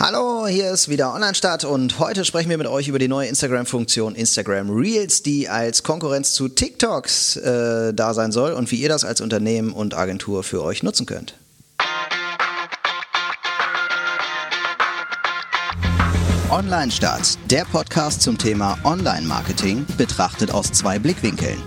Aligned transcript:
Hallo, 0.00 0.46
hier 0.46 0.70
ist 0.70 0.88
wieder 0.88 1.12
Online-Stadt 1.12 1.64
und 1.64 1.98
heute 1.98 2.24
sprechen 2.24 2.50
wir 2.50 2.56
mit 2.56 2.68
euch 2.68 2.86
über 2.86 3.00
die 3.00 3.08
neue 3.08 3.26
Instagram-Funktion 3.26 4.14
Instagram 4.14 4.70
Reels, 4.70 5.24
die 5.24 5.48
als 5.48 5.82
Konkurrenz 5.82 6.34
zu 6.34 6.48
TikToks 6.48 7.34
äh, 7.38 7.92
da 7.94 8.14
sein 8.14 8.30
soll 8.30 8.52
und 8.52 8.70
wie 8.70 8.76
ihr 8.76 8.88
das 8.88 9.04
als 9.04 9.20
Unternehmen 9.20 9.72
und 9.72 9.94
Agentur 9.94 10.44
für 10.44 10.62
euch 10.62 10.84
nutzen 10.84 11.04
könnt. 11.04 11.34
Online-Start, 16.48 17.36
der 17.50 17.64
Podcast 17.64 18.22
zum 18.22 18.38
Thema 18.38 18.78
Online-Marketing, 18.84 19.84
betrachtet 19.96 20.52
aus 20.52 20.70
zwei 20.70 21.00
Blickwinkeln. 21.00 21.60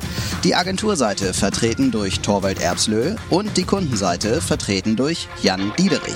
Die 0.46 0.56
Agenturseite 0.56 1.34
vertreten 1.34 1.92
durch 1.92 2.22
Torwald 2.22 2.62
Erbslö 2.62 3.16
und 3.30 3.58
die 3.58 3.66
Kundenseite 3.66 4.40
vertreten 4.40 4.96
durch 4.96 5.28
Jan 5.42 5.74
Diederich. 5.78 6.16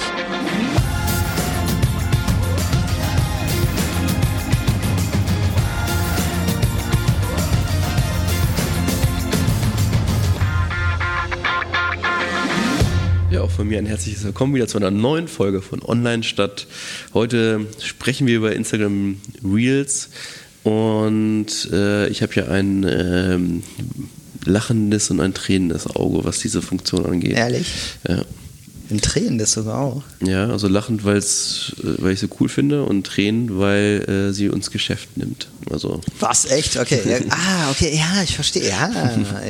Von 13.65 13.71
mir 13.71 13.79
ein 13.79 13.87
herzliches 13.87 14.23
Willkommen 14.23 14.53
wieder 14.53 14.67
zu 14.67 14.77
einer 14.77 14.91
neuen 14.91 15.27
Folge 15.27 15.59
von 15.59 15.81
Online 15.81 16.21
Stadt. 16.21 16.67
Heute 17.15 17.65
sprechen 17.81 18.27
wir 18.27 18.35
über 18.35 18.55
Instagram 18.55 19.19
Reels 19.43 20.09
und 20.61 21.47
äh, 21.71 22.07
ich 22.09 22.21
habe 22.21 22.31
hier 22.31 22.51
ein 22.51 22.83
äh, 22.83 23.39
lachendes 24.47 25.09
und 25.09 25.19
ein 25.19 25.33
tränendes 25.33 25.87
Auge, 25.87 26.23
was 26.25 26.37
diese 26.37 26.61
Funktion 26.61 27.07
angeht. 27.07 27.31
Ehrlich? 27.31 27.65
Ja. 28.07 28.23
In 28.89 29.01
Tränen 29.01 29.39
das 29.39 29.53
sogar 29.53 29.79
auch. 29.79 30.03
Ja, 30.23 30.47
also 30.49 30.67
lachend, 30.67 31.03
weil's, 31.05 31.75
äh, 31.79 32.03
weil 32.03 32.13
ich 32.13 32.19
sie 32.19 32.29
cool 32.39 32.49
finde 32.49 32.83
und 32.83 33.05
Tränen, 33.05 33.57
weil 33.57 34.03
äh, 34.07 34.33
sie 34.33 34.49
uns 34.49 34.69
Geschäft 34.69 35.17
nimmt. 35.17 35.47
Also. 35.71 36.01
Was, 36.19 36.45
echt? 36.51 36.77
Okay. 36.77 37.01
Ja, 37.03 37.17
ah, 37.29 37.71
okay, 37.71 37.95
ja, 37.95 38.21
ich 38.23 38.35
verstehe. 38.35 38.69
Ja, 38.69 38.91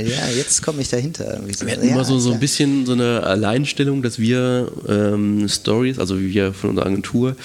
ja 0.02 0.30
jetzt 0.36 0.64
komme 0.64 0.82
ich 0.82 0.90
dahinter. 0.90 1.42
So. 1.52 1.66
Wir 1.66 1.74
hatten 1.74 1.86
ja, 1.86 1.94
immer 1.94 2.06
so, 2.06 2.18
so 2.20 2.32
ein 2.32 2.40
bisschen 2.40 2.86
so 2.86 2.94
eine 2.94 3.24
Alleinstellung, 3.24 4.02
dass 4.02 4.20
wir 4.20 4.72
ähm, 4.88 5.50
Stories, 5.50 6.00
also 6.00 6.18
wie 6.20 6.34
wir 6.34 6.54
von 6.54 6.70
unserer 6.70 6.86
Agentur, 6.86 7.36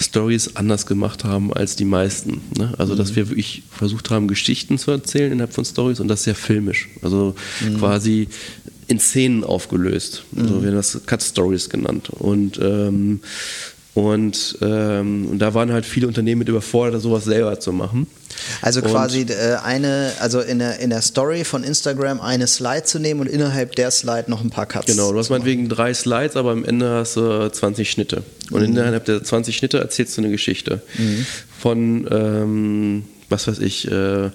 Stories 0.00 0.54
anders 0.54 0.86
gemacht 0.86 1.24
haben 1.24 1.52
als 1.52 1.74
die 1.74 1.84
meisten. 1.84 2.42
Ne? 2.56 2.74
Also, 2.78 2.94
mhm. 2.94 2.98
dass 2.98 3.16
wir 3.16 3.28
wirklich 3.28 3.64
versucht 3.70 4.10
haben, 4.10 4.28
Geschichten 4.28 4.78
zu 4.78 4.92
erzählen 4.92 5.32
innerhalb 5.32 5.52
von 5.52 5.64
Stories 5.64 5.98
und 5.98 6.06
das 6.06 6.22
sehr 6.22 6.36
filmisch. 6.36 6.88
Also 7.02 7.34
mhm. 7.60 7.78
quasi 7.78 8.28
in 8.90 8.98
Szenen 8.98 9.44
aufgelöst. 9.44 10.24
Mhm. 10.32 10.48
So 10.48 10.62
werden 10.62 10.74
das 10.74 11.00
Cut 11.06 11.22
Stories 11.22 11.70
genannt. 11.70 12.10
Und 12.10 12.58
ähm, 12.60 13.20
und, 13.92 14.56
ähm, 14.62 15.26
und 15.32 15.38
da 15.40 15.52
waren 15.52 15.72
halt 15.72 15.84
viele 15.84 16.06
Unternehmen 16.06 16.38
mit 16.38 16.48
überfordert, 16.48 17.02
sowas 17.02 17.24
selber 17.24 17.58
zu 17.58 17.72
machen. 17.72 18.06
Also 18.62 18.82
quasi 18.82 19.22
äh, 19.22 19.56
eine, 19.64 20.12
also 20.20 20.40
in 20.40 20.60
der, 20.60 20.78
in 20.78 20.90
der 20.90 21.02
Story 21.02 21.44
von 21.44 21.64
Instagram 21.64 22.20
eine 22.20 22.46
Slide 22.46 22.84
zu 22.84 23.00
nehmen 23.00 23.20
und 23.20 23.26
innerhalb 23.26 23.74
der 23.74 23.90
Slide 23.90 24.30
noch 24.30 24.42
ein 24.42 24.50
paar 24.50 24.66
Cuts. 24.66 24.86
Genau, 24.86 25.12
du 25.12 25.18
hast 25.18 25.28
meinetwegen 25.30 25.68
drei 25.68 25.92
Slides, 25.92 26.36
aber 26.36 26.52
am 26.52 26.64
Ende 26.64 26.88
hast 26.88 27.16
du 27.16 27.50
20 27.50 27.90
Schnitte. 27.90 28.22
Und 28.52 28.60
mhm. 28.60 28.76
innerhalb 28.76 29.06
der 29.06 29.24
20 29.24 29.56
Schnitte 29.56 29.78
erzählst 29.78 30.16
du 30.16 30.22
eine 30.22 30.30
Geschichte. 30.30 30.82
Mhm. 30.96 31.26
Von, 31.58 32.08
ähm, 32.12 33.04
was 33.28 33.48
weiß 33.48 33.58
ich, 33.58 33.90
äh, 33.90 34.30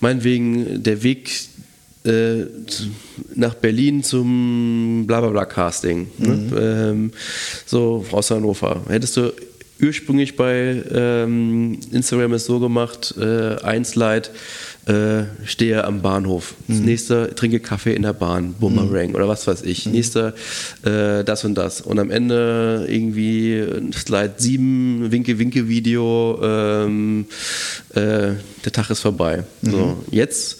meinetwegen 0.00 0.82
der 0.82 1.04
Weg 1.04 1.30
äh, 2.08 2.46
nach 3.34 3.54
Berlin 3.54 4.02
zum 4.02 5.04
Blablabla-Casting. 5.06 6.06
Ne? 6.18 6.28
Mhm. 6.28 6.56
Ähm, 6.58 7.12
so 7.66 8.04
aus 8.12 8.30
Hannover. 8.30 8.82
Hättest 8.88 9.16
du 9.16 9.32
ursprünglich 9.80 10.36
bei 10.36 10.82
ähm, 10.92 11.78
Instagram 11.92 12.32
es 12.32 12.46
so 12.46 12.58
gemacht, 12.58 13.14
äh, 13.18 13.56
ein 13.62 13.84
Slide, 13.84 14.28
äh, 14.86 15.24
stehe 15.44 15.84
am 15.84 16.02
Bahnhof. 16.02 16.54
Mhm. 16.66 16.74
Das 16.74 16.84
nächste, 16.84 17.34
trinke 17.34 17.60
Kaffee 17.60 17.94
in 17.94 18.02
der 18.02 18.12
Bahn, 18.12 18.54
Boomerang 18.54 19.10
mhm. 19.10 19.14
oder 19.14 19.28
was 19.28 19.46
weiß 19.46 19.62
ich. 19.62 19.86
Mhm. 19.86 19.92
Nächster, 19.92 20.34
äh, 20.84 21.24
das 21.24 21.44
und 21.44 21.54
das. 21.54 21.80
Und 21.80 21.98
am 21.98 22.10
Ende 22.10 22.86
irgendwie 22.88 23.64
Slide 23.92 24.34
7, 24.36 25.12
Winke-Winke-Video, 25.12 26.40
ähm, 26.42 27.26
äh, 27.90 28.32
der 28.64 28.72
Tag 28.72 28.90
ist 28.90 29.00
vorbei. 29.00 29.44
So, 29.62 29.76
mhm. 29.76 29.96
jetzt 30.10 30.58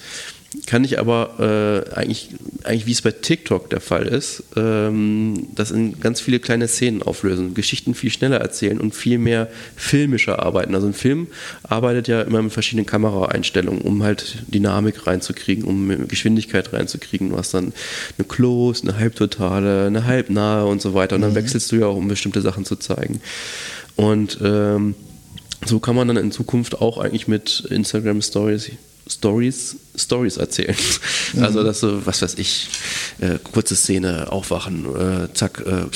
kann 0.67 0.83
ich 0.83 0.99
aber 0.99 1.85
äh, 1.93 1.95
eigentlich, 1.95 2.31
eigentlich, 2.65 2.87
wie 2.87 2.93
es 2.93 3.03
bei 3.03 3.11
TikTok 3.11 3.69
der 3.69 3.83
Fall 3.83 4.07
ist, 4.07 4.45
ähm, 4.57 5.49
das 5.55 5.71
in 5.71 6.01
ganz 6.01 6.23
viele 6.23 6.41
kleine 6.41 6.69
Szenen 6.69 7.03
auflösen, 7.03 7.53
Geschichten 7.53 7.95
viel 7.95 8.11
schneller 8.11 8.39
erzählen 8.39 8.81
und 8.81 8.95
viel 8.95 9.19
mehr 9.19 9.49
filmischer 9.77 10.43
arbeiten. 10.43 10.75
Also 10.75 10.87
ein 10.87 10.95
Film 10.95 11.27
arbeitet 11.65 12.09
ja 12.09 12.23
immer 12.23 12.41
mit 12.41 12.53
verschiedenen 12.53 12.87
Kameraeinstellungen, 12.87 13.83
um 13.83 14.03
halt 14.03 14.45
Dynamik 14.49 15.07
reinzukriegen, 15.07 15.65
um 15.65 16.09
Geschwindigkeit 16.09 16.73
reinzukriegen. 16.73 17.29
Du 17.29 17.37
hast 17.37 17.53
dann 17.53 17.75
eine 18.17 18.27
Close, 18.27 18.85
eine 18.85 18.97
Halbtotale, 18.97 19.87
eine 19.87 20.07
Halbnahe 20.07 20.65
und 20.65 20.81
so 20.81 20.95
weiter. 20.95 21.17
Und 21.17 21.23
dann 21.23 21.33
mhm. 21.33 21.37
wechselst 21.37 21.71
du 21.73 21.77
ja 21.77 21.87
auch, 21.87 21.97
um 21.97 22.09
bestimmte 22.09 22.41
Sachen 22.41 22.65
zu 22.65 22.77
zeigen. 22.77 23.21
Und 23.97 24.39
ähm, 24.43 24.95
so 25.67 25.79
kann 25.79 25.95
man 25.95 26.09
dann 26.09 26.17
in 26.17 26.33
Zukunft 26.33 26.81
auch 26.81 26.97
eigentlich 26.97 27.29
mit 27.29 27.67
Instagram 27.69 28.23
Stories 28.23 28.71
Stories, 29.09 29.77
Stories 29.97 30.37
erzählen. 30.37 30.77
Mhm. 31.33 31.43
Also, 31.43 31.63
dass 31.63 31.81
du, 31.81 32.05
was 32.07 32.23
weiß 32.23 32.35
ich, 32.35 32.69
äh, 33.21 33.39
kurze 33.53 33.77
Szene, 33.77 34.31
aufwachen, 34.31 34.85
äh, 34.85 35.33
zack, 35.35 35.61
äh, 35.67 35.87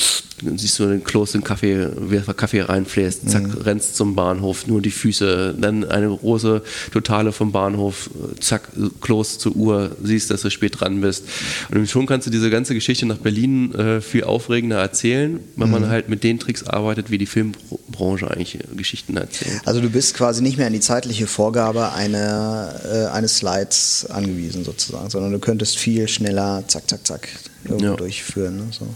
siehst 0.57 0.79
du 0.79 0.87
den 0.87 1.03
Klos 1.03 1.35
in 1.35 1.43
Kaffee, 1.43 1.89
wie 1.97 2.19
Kaffee 2.33 2.61
reinfläst, 2.61 3.29
zack, 3.29 3.43
mhm. 3.43 3.61
rennst 3.61 3.95
zum 3.95 4.15
Bahnhof, 4.15 4.67
nur 4.67 4.81
die 4.81 4.91
Füße, 4.91 5.55
dann 5.59 5.83
eine 5.85 6.09
große 6.09 6.61
Totale 6.91 7.31
vom 7.31 7.51
Bahnhof, 7.51 8.09
zack, 8.39 8.69
Klos 9.01 9.39
zur 9.39 9.55
Uhr, 9.55 9.95
siehst, 10.01 10.31
dass 10.31 10.41
du 10.41 10.49
spät 10.49 10.79
dran 10.79 11.01
bist. 11.01 11.25
Und 11.71 11.89
schon 11.89 12.05
kannst 12.05 12.27
du 12.27 12.31
diese 12.31 12.49
ganze 12.49 12.73
Geschichte 12.73 13.05
nach 13.05 13.17
Berlin 13.17 13.73
äh, 13.75 14.01
viel 14.01 14.23
aufregender 14.23 14.77
erzählen, 14.77 15.39
wenn 15.55 15.67
mhm. 15.67 15.73
man 15.73 15.89
halt 15.89 16.09
mit 16.09 16.23
den 16.23 16.39
Tricks 16.39 16.63
arbeitet, 16.63 17.11
wie 17.11 17.17
die 17.17 17.25
Filmbranche 17.25 18.29
eigentlich 18.29 18.59
Geschichten 18.75 19.17
erzählt. 19.17 19.61
Also 19.65 19.81
du 19.81 19.89
bist 19.89 20.15
quasi 20.15 20.41
nicht 20.41 20.57
mehr 20.57 20.67
an 20.67 20.73
die 20.73 20.79
zeitliche 20.79 21.27
Vorgabe 21.27 21.93
einer, 21.93 22.73
äh, 22.85 23.05
eines 23.07 23.37
Slides 23.37 24.07
angewiesen 24.09 24.63
sozusagen, 24.63 25.09
sondern 25.09 25.31
du 25.31 25.39
könntest 25.39 25.77
viel 25.77 26.07
schneller, 26.07 26.63
zack, 26.67 26.89
zack, 26.89 27.05
zack, 27.05 27.29
ja. 27.79 27.95
durchführen. 27.95 28.57
Ne? 28.57 28.63
So. 28.71 28.87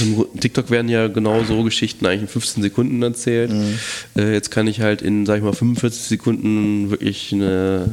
Also 0.00 0.24
TikTok 0.38 0.70
werden 0.70 0.88
ja 0.88 1.08
genau 1.08 1.44
so 1.44 1.62
Geschichten 1.62 2.06
eigentlich 2.06 2.22
in 2.22 2.28
15 2.28 2.62
Sekunden 2.62 3.02
erzählt. 3.02 3.52
Mhm. 3.52 3.78
Äh, 4.16 4.32
jetzt 4.32 4.50
kann 4.50 4.66
ich 4.66 4.80
halt 4.80 5.02
in, 5.02 5.26
sag 5.26 5.38
ich 5.38 5.42
mal, 5.42 5.52
45 5.52 6.02
Sekunden 6.02 6.90
wirklich 6.90 7.32
einen 7.32 7.90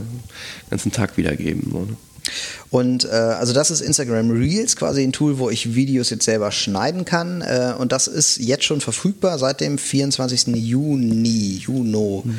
ganzen 0.70 0.91
Tag 0.91 1.18
wiedergeben. 1.18 1.72
Oder? 1.72 1.97
Und 2.70 3.06
äh, 3.06 3.09
also 3.09 3.53
das 3.53 3.72
ist 3.72 3.81
Instagram 3.81 4.31
Reels, 4.31 4.75
quasi 4.75 5.03
ein 5.03 5.12
Tool, 5.12 5.38
wo 5.40 5.50
ich 5.50 5.75
Videos 5.75 6.09
jetzt 6.09 6.25
selber 6.25 6.52
schneiden 6.52 7.06
kann. 7.06 7.41
Äh, 7.41 7.74
und 7.78 7.91
das 7.91 8.08
ist 8.08 8.38
jetzt 8.38 8.64
schon 8.64 8.81
verfügbar 8.81 9.38
seit 9.40 9.62
dem 9.62 9.78
24. 9.78 10.47
Juni, 10.56 11.58
Juno. 11.62 12.24
Mhm. 12.25 12.38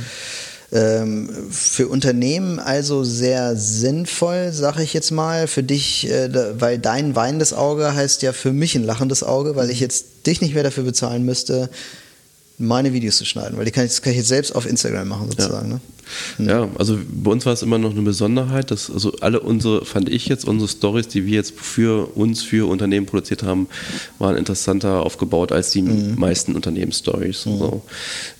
Ähm, 0.72 1.28
für 1.50 1.88
Unternehmen 1.88 2.59
also 2.59 3.05
sehr 3.05 3.56
sinnvoll, 3.56 4.53
sage 4.53 4.83
ich 4.83 4.94
jetzt 4.94 5.10
mal. 5.10 5.47
Für 5.47 5.62
dich, 5.62 6.10
äh, 6.10 6.31
weil 6.60 6.78
dein 6.78 7.15
weinendes 7.15 7.53
Auge 7.53 7.94
heißt 7.94 8.22
ja 8.22 8.33
für 8.33 8.53
mich 8.53 8.75
ein 8.75 8.84
lachendes 8.84 9.22
Auge, 9.22 9.55
weil 9.55 9.69
ich 9.69 9.81
jetzt 9.81 10.27
dich 10.27 10.41
nicht 10.41 10.55
mehr 10.55 10.62
dafür 10.62 10.84
bezahlen 10.84 11.25
müsste, 11.25 11.69
meine 12.58 12.92
Videos 12.92 13.16
zu 13.16 13.24
schneiden, 13.24 13.58
weil 13.58 13.64
die 13.64 13.70
kann 13.70 13.84
ich, 13.84 13.90
das 13.90 14.02
kann 14.02 14.12
ich 14.12 14.18
jetzt 14.18 14.28
selbst 14.28 14.54
auf 14.54 14.66
Instagram 14.66 15.08
machen 15.08 15.30
sozusagen. 15.30 15.68
Ja. 15.68 15.74
Ne? 15.74 15.80
Mhm. 16.38 16.48
Ja, 16.48 16.68
also 16.78 16.98
bei 17.08 17.30
uns 17.30 17.46
war 17.46 17.52
es 17.52 17.62
immer 17.62 17.78
noch 17.78 17.92
eine 17.92 18.02
Besonderheit, 18.02 18.70
dass 18.70 18.90
also 18.90 19.12
alle 19.20 19.40
unsere, 19.40 19.84
fand 19.84 20.08
ich 20.08 20.26
jetzt, 20.26 20.44
unsere 20.44 20.68
Stories, 20.68 21.08
die 21.08 21.26
wir 21.26 21.34
jetzt 21.34 21.54
für 21.58 22.16
uns, 22.16 22.42
für 22.42 22.68
Unternehmen 22.68 23.06
produziert 23.06 23.42
haben, 23.42 23.68
waren 24.18 24.36
interessanter 24.36 25.02
aufgebaut 25.02 25.52
als 25.52 25.70
die 25.70 25.82
mhm. 25.82 26.14
meisten 26.16 26.54
Unternehmensstories. 26.54 27.46
Mhm. 27.46 27.58
So. 27.58 27.82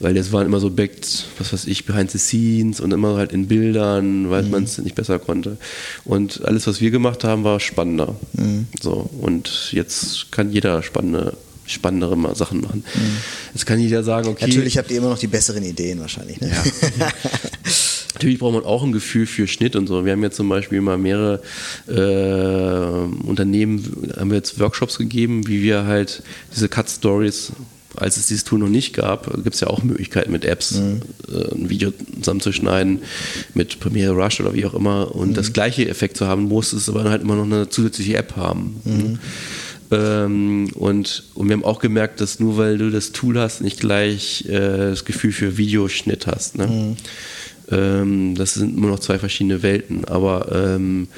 Weil 0.01 0.17
jetzt 0.17 0.33
waren 0.33 0.47
immer 0.47 0.61
so 0.61 0.71
backed, 0.71 1.27
was 1.39 1.53
weiß 1.53 1.67
ich, 1.67 1.87
behind 1.87 2.11
the 2.11 2.19
scenes 2.19 2.81
und 2.81 2.93
immer 2.93 3.17
halt 3.17 3.33
in 3.33 3.49
Bildern, 3.49 4.31
weil 4.31 4.45
mhm. 4.45 4.51
man 4.51 4.65
es 4.65 4.79
nicht 4.79 4.95
besser 4.95 5.19
konnte. 5.19 5.57
Und 6.05 6.45
alles, 6.45 6.67
was 6.67 6.81
wir 6.81 6.91
gemacht 6.91 7.25
haben, 7.25 7.45
war 7.45 7.61
spannender. 7.61 8.17
Mhm. 8.35 8.67
So. 8.81 9.09
Und 9.21 9.73
jetzt 9.73 10.33
kann 10.33 10.53
jeder 10.53 10.83
spannende 10.83 11.35
spannendere 11.67 12.35
Sachen 12.35 12.61
machen. 12.61 12.85
Mhm. 12.95 13.17
Jetzt 13.55 13.67
kann 13.67 13.81
jeder 13.81 14.03
sagen, 14.03 14.29
okay. 14.29 14.47
Natürlich 14.47 14.79
habt 14.79 14.91
ihr 14.91 14.99
immer 14.99 15.11
noch 15.11 15.19
die 15.19 15.27
besseren 15.27 15.65
Ideen 15.65 16.01
wahrscheinlich. 16.01 16.41
Ne? 16.41 16.51
Ja. 16.99 17.09
Natürlich 18.15 18.39
braucht 18.39 18.55
man 18.55 18.65
auch 18.65 18.83
ein 18.83 18.93
Gefühl 18.93 19.27
für 19.27 19.49
Schnitt 19.49 19.75
und 19.75 19.87
so. 19.87 20.05
Wir 20.05 20.13
haben 20.13 20.23
jetzt 20.23 20.37
zum 20.37 20.49
Beispiel 20.49 20.81
mal 20.81 20.99
mehrere 20.99 21.41
äh, 21.89 23.27
Unternehmen, 23.27 24.13
haben 24.17 24.31
wir 24.31 24.37
jetzt 24.37 24.61
Workshops 24.61 24.99
gegeben, 24.99 25.47
wie 25.47 25.63
wir 25.63 25.87
halt 25.87 26.23
diese 26.55 26.69
Cut 26.69 26.91
Stories 26.91 27.53
als 27.97 28.17
es 28.17 28.27
dieses 28.27 28.45
Tool 28.45 28.59
noch 28.59 28.69
nicht 28.69 28.95
gab, 28.95 29.33
gibt 29.43 29.55
es 29.55 29.61
ja 29.61 29.69
auch 29.69 29.83
Möglichkeiten 29.83 30.33
mit 30.33 30.45
Apps, 30.45 30.73
mhm. 30.73 31.03
äh, 31.29 31.55
ein 31.55 31.69
Video 31.71 31.93
zusammenzuschneiden, 32.19 33.03
mit 33.55 33.81
Premiere 33.81 34.13
Rush 34.13 34.41
oder 34.41 34.55
wie 34.55 34.65
auch 34.65 34.75
immer 34.75 35.15
und 35.15 35.31
mhm. 35.31 35.35
das 35.35 35.53
gleiche 35.53 35.89
Effekt 35.89 36.17
zu 36.17 36.27
haben, 36.27 36.45
muss 36.45 36.73
es 36.73 36.89
aber 36.89 37.05
halt 37.05 37.23
immer 37.23 37.37
noch 37.37 37.45
eine 37.45 37.69
zusätzliche 37.69 38.17
App 38.17 38.37
haben. 38.37 38.81
Mhm. 38.85 39.19
Ähm, 39.93 40.71
und, 40.75 41.25
und 41.35 41.49
wir 41.49 41.55
haben 41.55 41.65
auch 41.65 41.79
gemerkt, 41.79 42.21
dass 42.21 42.41
nur 42.41 42.57
weil 42.57 42.79
du 42.79 42.91
das 42.91 43.13
Tool 43.13 43.39
hast, 43.39 43.61
nicht 43.61 43.79
gleich 43.79 44.47
äh, 44.49 44.91
das 44.91 45.05
Gefühl 45.05 45.33
für 45.33 45.59
Videoschnitt 45.59 46.27
hast. 46.27 46.57
Ne? 46.57 46.67
Mhm. 46.67 46.97
Ähm, 47.71 48.35
das 48.35 48.55
sind 48.55 48.77
immer 48.77 48.89
noch 48.89 49.01
zwei 49.01 49.19
verschiedene 49.19 49.63
Welten. 49.63 50.07
Aber 50.07 50.51
ähm, 50.51 51.09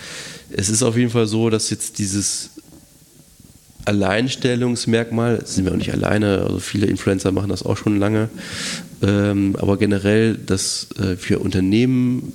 es 0.51 0.69
ist 0.69 0.83
auf 0.83 0.97
jeden 0.97 1.11
Fall 1.11 1.27
so, 1.27 1.51
dass 1.51 1.71
jetzt 1.71 1.99
dieses 1.99 2.51
Alleinstellungsmerkmal, 3.85 5.47
sind 5.47 5.67
wir 5.67 5.73
auch 5.73 5.77
nicht 5.77 5.93
alleine, 5.93 6.43
also 6.43 6.59
viele 6.59 6.87
Influencer 6.87 7.33
machen 7.33 7.51
das 7.51 7.63
auch 7.63 7.77
schon 7.77 7.99
lange, 7.99 8.29
ähm, 9.03 9.57
aber 9.59 9.77
generell, 9.77 10.35
dass 10.35 10.89
äh, 10.99 11.17
für 11.17 11.39
Unternehmen 11.39 12.33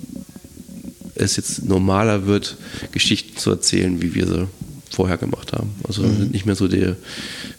es 1.16 1.36
jetzt 1.36 1.64
normaler 1.64 2.26
wird, 2.26 2.56
Geschichten 2.92 3.36
zu 3.36 3.50
erzählen, 3.50 4.00
wie 4.00 4.14
wir 4.14 4.26
sie 4.26 4.48
vorher 4.90 5.18
gemacht 5.18 5.52
haben. 5.52 5.76
Also 5.86 6.02
mhm. 6.02 6.18
sind 6.18 6.32
nicht 6.32 6.46
mehr 6.46 6.56
so 6.56 6.66
der 6.66 6.96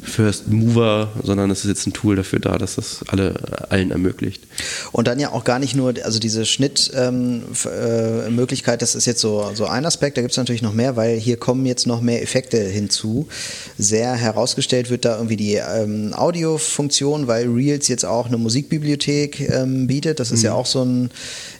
First 0.03 0.49
Mover, 0.49 1.13
sondern 1.23 1.49
es 1.49 1.59
ist 1.59 1.69
jetzt 1.69 1.87
ein 1.87 1.93
Tool 1.93 2.17
dafür 2.17 2.39
da, 2.39 2.57
dass 2.57 2.75
das 2.75 3.05
alle 3.07 3.35
allen 3.69 3.91
ermöglicht. 3.91 4.43
Und 4.91 5.07
dann 5.07 5.17
ja 5.19 5.31
auch 5.31 5.45
gar 5.45 5.59
nicht 5.59 5.75
nur, 5.75 5.93
also 6.03 6.19
diese 6.19 6.45
Schnittmöglichkeit, 6.45 8.73
ähm, 8.73 8.75
äh, 8.75 8.79
das 8.79 8.95
ist 8.95 9.05
jetzt 9.05 9.21
so, 9.21 9.49
so 9.53 9.65
ein 9.65 9.85
Aspekt, 9.85 10.17
da 10.17 10.21
gibt 10.21 10.31
es 10.31 10.37
natürlich 10.37 10.61
noch 10.61 10.73
mehr, 10.73 10.97
weil 10.97 11.17
hier 11.17 11.37
kommen 11.37 11.65
jetzt 11.65 11.87
noch 11.87 12.01
mehr 12.01 12.21
Effekte 12.21 12.57
hinzu. 12.57 13.29
Sehr 13.77 14.13
herausgestellt 14.13 14.89
wird 14.89 15.05
da 15.05 15.15
irgendwie 15.15 15.37
die 15.37 15.55
ähm, 15.55 16.13
Audiofunktion, 16.13 17.27
weil 17.27 17.47
Reels 17.47 17.87
jetzt 17.87 18.03
auch 18.05 18.27
eine 18.27 18.37
Musikbibliothek 18.37 19.49
ähm, 19.49 19.87
bietet. 19.87 20.19
Das 20.19 20.31
ist 20.31 20.39
mhm. 20.39 20.45
ja 20.45 20.53
auch 20.53 20.65
so 20.65 20.83
ein 20.83 21.11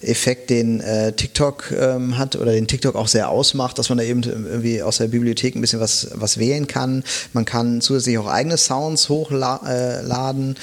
Effekt, 0.01 0.49
den 0.49 0.81
äh, 0.81 1.13
TikTok 1.13 1.71
ähm, 1.71 2.17
hat 2.17 2.35
oder 2.35 2.51
den 2.51 2.67
TikTok 2.67 2.95
auch 2.95 3.07
sehr 3.07 3.29
ausmacht, 3.29 3.77
dass 3.77 3.87
man 3.89 3.99
da 3.99 4.03
eben 4.03 4.23
irgendwie 4.23 4.81
aus 4.81 4.97
der 4.97 5.07
Bibliothek 5.07 5.60
ein 5.61 5.63
bisschen 5.63 5.79
was, 5.79 6.07
was 6.13 6.37
wählen 6.37 6.67
kann. 6.67 7.03
Man 7.33 7.45
kann 7.45 7.81
zusätzlich 7.81 8.17
auch 8.17 8.27
eigene 8.27 8.57
Sounds 8.57 9.09
hochladen, 9.09 10.55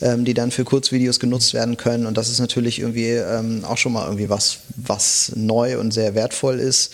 äh, 0.00 0.12
ähm, 0.12 0.24
die 0.24 0.34
dann 0.34 0.50
für 0.50 0.64
Kurzvideos 0.64 1.20
genutzt 1.20 1.54
werden 1.54 1.76
können. 1.76 2.06
Und 2.06 2.16
das 2.16 2.28
ist 2.28 2.40
natürlich 2.40 2.80
irgendwie 2.80 3.10
ähm, 3.10 3.64
auch 3.64 3.78
schon 3.78 3.92
mal 3.92 4.06
irgendwie 4.06 4.28
was, 4.28 4.58
was 4.76 5.32
neu 5.34 5.78
und 5.78 5.92
sehr 5.92 6.14
wertvoll 6.14 6.58
ist. 6.58 6.92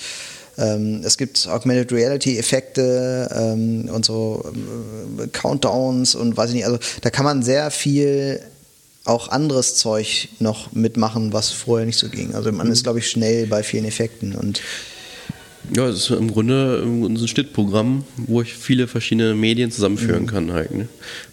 Ähm, 0.58 1.00
es 1.04 1.16
gibt 1.16 1.48
Augmented 1.48 1.92
Reality 1.92 2.38
Effekte 2.38 3.28
ähm, 3.34 3.88
und 3.90 4.04
so 4.04 4.44
äh, 5.18 5.26
Countdowns 5.28 6.14
und 6.14 6.36
weiß 6.36 6.50
ich 6.50 6.56
nicht. 6.56 6.66
Also 6.66 6.78
da 7.00 7.10
kann 7.10 7.24
man 7.24 7.42
sehr 7.42 7.70
viel 7.70 8.42
auch 9.04 9.28
anderes 9.28 9.76
Zeug 9.76 10.28
noch 10.38 10.72
mitmachen, 10.72 11.32
was 11.32 11.50
vorher 11.50 11.86
nicht 11.86 11.98
so 11.98 12.08
ging. 12.08 12.34
Also 12.34 12.52
man 12.52 12.70
ist, 12.70 12.80
mhm. 12.80 12.82
glaube 12.84 12.98
ich, 13.00 13.10
schnell 13.10 13.46
bei 13.46 13.62
vielen 13.62 13.84
Effekten 13.84 14.34
und 14.34 14.60
ja, 15.74 15.88
es 15.88 15.96
ist 15.96 16.10
im 16.10 16.30
Grunde 16.30 16.82
ein 16.84 17.16
Schnittprogramm, 17.28 18.04
wo 18.16 18.42
ich 18.42 18.54
viele 18.54 18.88
verschiedene 18.88 19.34
Medien 19.34 19.70
zusammenführen 19.70 20.22
mhm. 20.22 20.26
kann, 20.26 20.52
halt, 20.52 20.72
ne? 20.72 20.88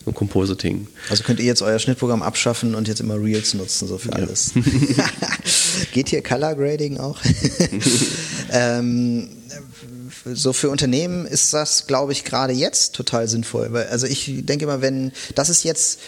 So 0.05 0.11
Compositing. 0.11 0.87
Also 1.09 1.23
könnt 1.23 1.39
ihr 1.39 1.45
jetzt 1.45 1.61
euer 1.61 1.79
Schnittprogramm 1.79 2.21
abschaffen 2.21 2.75
und 2.75 2.87
jetzt 2.87 2.99
immer 2.99 3.21
Reels 3.21 3.53
nutzen, 3.53 3.87
so 3.87 3.97
für 3.97 4.13
alles. 4.13 4.53
Ja. 4.95 5.09
Geht 5.93 6.09
hier 6.09 6.21
Color 6.21 6.55
Grading 6.55 6.97
auch? 6.97 7.19
ähm, 8.51 9.29
so 10.25 10.53
für 10.53 10.69
Unternehmen 10.69 11.25
ist 11.25 11.53
das, 11.53 11.87
glaube 11.87 12.11
ich, 12.11 12.23
gerade 12.23 12.53
jetzt 12.53 12.95
total 12.95 13.27
sinnvoll. 13.27 13.75
Also 13.89 14.07
ich 14.07 14.45
denke 14.45 14.65
immer, 14.65 14.81
wenn, 14.81 15.11
das 15.35 15.49
ist 15.49 15.63
jetzt 15.63 15.99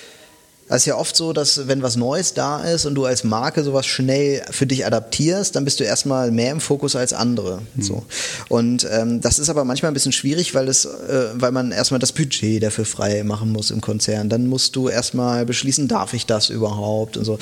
es 0.75 0.83
ist 0.83 0.85
ja 0.85 0.95
oft 0.95 1.15
so, 1.15 1.33
dass 1.33 1.67
wenn 1.67 1.81
was 1.81 1.97
Neues 1.97 2.33
da 2.33 2.63
ist 2.63 2.85
und 2.85 2.95
du 2.95 3.05
als 3.05 3.23
Marke 3.23 3.63
sowas 3.63 3.85
schnell 3.85 4.41
für 4.51 4.65
dich 4.65 4.85
adaptierst, 4.85 5.55
dann 5.55 5.65
bist 5.65 5.79
du 5.79 5.83
erstmal 5.83 6.31
mehr 6.31 6.51
im 6.51 6.61
Fokus 6.61 6.95
als 6.95 7.11
andere. 7.11 7.61
Mhm. 7.75 7.81
So. 7.81 8.05
Und 8.47 8.87
ähm, 8.89 9.19
das 9.19 9.37
ist 9.37 9.49
aber 9.49 9.65
manchmal 9.65 9.91
ein 9.91 9.93
bisschen 9.93 10.13
schwierig, 10.13 10.55
weil, 10.55 10.69
es, 10.69 10.85
äh, 10.85 11.29
weil 11.33 11.51
man 11.51 11.71
erstmal 11.71 11.99
das 11.99 12.13
Budget 12.13 12.63
dafür 12.63 12.85
frei 12.85 13.23
machen 13.23 13.51
muss 13.51 13.69
im 13.69 13.81
Konzern. 13.81 14.29
Dann 14.29 14.47
musst 14.47 14.75
du 14.77 14.87
erstmal 14.87 15.45
beschließen, 15.45 15.89
darf 15.89 16.13
ich 16.13 16.25
das 16.25 16.49
überhaupt 16.49 17.17
und 17.17 17.25
so. 17.25 17.37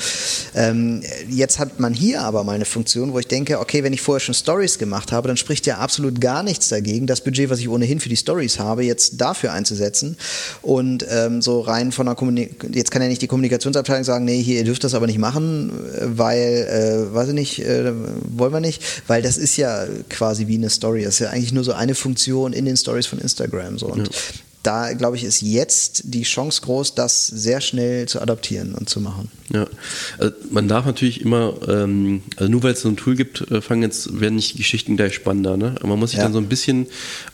Ähm, 0.56 1.02
jetzt 1.28 1.60
hat 1.60 1.78
man 1.78 1.94
hier 1.94 2.22
aber 2.22 2.42
mal 2.42 2.54
eine 2.54 2.64
Funktion, 2.64 3.12
wo 3.12 3.20
ich 3.20 3.28
denke, 3.28 3.60
okay, 3.60 3.84
wenn 3.84 3.92
ich 3.92 4.02
vorher 4.02 4.20
schon 4.20 4.34
Stories 4.34 4.78
gemacht 4.78 5.12
habe, 5.12 5.28
dann 5.28 5.36
spricht 5.36 5.66
ja 5.66 5.78
absolut 5.78 6.20
gar 6.20 6.42
nichts 6.42 6.68
dagegen, 6.68 7.06
das 7.06 7.20
Budget, 7.20 7.48
was 7.48 7.60
ich 7.60 7.68
ohnehin 7.68 8.00
für 8.00 8.08
die 8.08 8.16
Stories 8.16 8.58
habe, 8.58 8.82
jetzt 8.82 9.20
dafür 9.20 9.52
einzusetzen. 9.52 10.16
Und 10.62 11.06
ähm, 11.08 11.42
so 11.42 11.60
rein 11.60 11.92
von 11.92 12.06
der 12.06 12.16
Kommunikation, 12.16 12.72
jetzt 12.72 12.90
kann 12.90 13.02
ja 13.02 13.08
nicht 13.08 13.19
nicht 13.20 13.22
die 13.22 13.26
Kommunikationsabteilung 13.28 14.04
sagen, 14.04 14.24
nee, 14.24 14.42
hier, 14.42 14.58
ihr 14.58 14.64
dürft 14.64 14.84
das 14.84 14.94
aber 14.94 15.06
nicht 15.06 15.18
machen, 15.18 15.72
weil, 16.02 17.08
äh, 17.10 17.14
weiß 17.14 17.28
ich 17.28 17.34
nicht, 17.34 17.58
äh, 17.60 17.92
wollen 18.22 18.52
wir 18.52 18.60
nicht, 18.60 18.82
weil 19.06 19.22
das 19.22 19.36
ist 19.36 19.56
ja 19.56 19.86
quasi 20.08 20.46
wie 20.46 20.56
eine 20.56 20.70
Story. 20.70 21.04
Das 21.04 21.14
ist 21.14 21.20
ja 21.20 21.30
eigentlich 21.30 21.52
nur 21.52 21.64
so 21.64 21.72
eine 21.72 21.94
Funktion 21.94 22.52
in 22.52 22.64
den 22.64 22.76
Stories 22.76 23.06
von 23.06 23.18
Instagram. 23.18 23.78
So. 23.78 23.86
Und 23.86 24.08
ja. 24.08 24.14
da, 24.62 24.92
glaube 24.94 25.16
ich, 25.16 25.24
ist 25.24 25.42
jetzt 25.42 26.02
die 26.06 26.22
Chance 26.22 26.62
groß, 26.62 26.94
das 26.94 27.26
sehr 27.26 27.60
schnell 27.60 28.08
zu 28.08 28.20
adaptieren 28.20 28.74
und 28.74 28.88
zu 28.88 29.00
machen. 29.00 29.30
Ja, 29.52 29.66
also 30.18 30.32
man 30.50 30.68
darf 30.68 30.86
natürlich 30.86 31.20
immer, 31.20 31.54
ähm, 31.68 32.22
also 32.36 32.50
nur 32.50 32.62
weil 32.62 32.72
es 32.72 32.80
so 32.80 32.88
ein 32.88 32.96
Tool 32.96 33.16
gibt, 33.16 33.50
äh, 33.50 33.60
fangen 33.60 33.82
jetzt, 33.82 34.20
werden 34.20 34.36
nicht 34.36 34.54
die 34.54 34.58
Geschichten 34.58 34.96
gleich 34.96 35.14
spannender. 35.14 35.56
Ne? 35.56 35.74
Aber 35.78 35.88
man 35.88 35.98
muss 35.98 36.10
sich 36.10 36.18
ja. 36.18 36.24
dann 36.24 36.32
so 36.32 36.38
ein 36.38 36.48
bisschen 36.48 36.86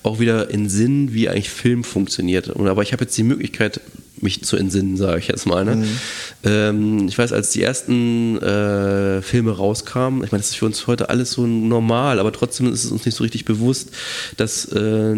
auch 0.02 0.18
wieder 0.18 0.50
in 0.50 0.68
Sinn, 0.68 1.12
wie 1.12 1.28
eigentlich 1.28 1.50
Film 1.50 1.84
funktioniert. 1.84 2.56
Aber 2.56 2.82
ich 2.82 2.92
habe 2.92 3.04
jetzt 3.04 3.16
die 3.16 3.22
Möglichkeit, 3.22 3.80
mich 4.20 4.42
zu 4.44 4.56
entsinnen, 4.56 4.96
sage 4.96 5.18
ich 5.18 5.28
jetzt 5.28 5.46
mal. 5.46 5.64
Ne? 5.64 5.76
Mhm. 5.76 5.98
Ähm, 6.44 7.08
ich 7.08 7.18
weiß, 7.18 7.32
als 7.32 7.50
die 7.50 7.62
ersten 7.62 8.38
äh, 8.38 9.22
Filme 9.22 9.52
rauskamen, 9.52 10.24
ich 10.24 10.32
meine, 10.32 10.42
das 10.42 10.50
ist 10.50 10.56
für 10.56 10.66
uns 10.66 10.86
heute 10.86 11.10
alles 11.10 11.32
so 11.32 11.46
normal, 11.46 12.18
aber 12.18 12.32
trotzdem 12.32 12.72
ist 12.72 12.84
es 12.84 12.90
uns 12.90 13.04
nicht 13.04 13.14
so 13.14 13.24
richtig 13.24 13.44
bewusst, 13.44 13.90
dass 14.36 14.64
äh, 14.66 15.14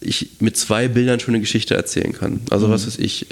ich 0.00 0.30
mit 0.40 0.56
zwei 0.56 0.88
Bildern 0.88 1.20
schon 1.20 1.34
eine 1.34 1.40
Geschichte 1.40 1.74
erzählen 1.74 2.12
kann. 2.12 2.40
Also 2.50 2.68
mhm. 2.68 2.72
was 2.72 2.86
weiß 2.86 2.98
ich, 2.98 3.26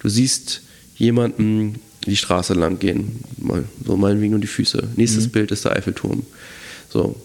du 0.00 0.08
siehst 0.08 0.62
jemanden 0.96 1.80
die 2.06 2.16
Straße 2.16 2.54
lang 2.54 2.78
gehen, 2.78 3.20
mal, 3.38 3.64
so 3.84 3.96
meinetwegen 3.96 4.32
nur 4.32 4.40
die 4.40 4.46
Füße. 4.46 4.82
Nächstes 4.96 5.26
mhm. 5.26 5.30
Bild 5.30 5.50
ist 5.50 5.64
der 5.64 5.72
Eiffelturm. 5.72 6.24
So. 6.90 7.16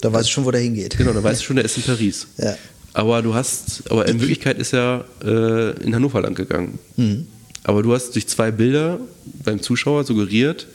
Da 0.00 0.12
weißt 0.12 0.28
du 0.28 0.32
schon, 0.32 0.44
wo 0.44 0.50
der 0.50 0.60
hingeht. 0.60 0.96
Genau, 0.96 1.12
da 1.12 1.22
weißt 1.22 1.40
du 1.40 1.44
schon, 1.46 1.56
der 1.56 1.64
ist 1.64 1.76
in 1.76 1.82
Paris. 1.82 2.26
Ja. 2.36 2.56
Aber 2.94 3.22
du 3.22 3.34
hast, 3.34 3.90
aber 3.90 4.06
in 4.08 4.20
Wirklichkeit 4.20 4.58
ist 4.58 4.72
er 4.72 5.04
äh, 5.22 5.82
in 5.82 5.94
Hannover 5.94 6.20
lang 6.20 6.34
gegangen. 6.34 6.78
Mhm. 6.96 7.26
Aber 7.64 7.82
du 7.82 7.92
hast 7.92 8.14
durch 8.14 8.26
zwei 8.26 8.50
Bilder 8.50 8.98
beim 9.44 9.60
Zuschauer 9.60 10.04
suggeriert, 10.04 10.66